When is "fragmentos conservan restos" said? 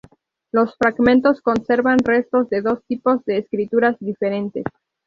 0.77-2.49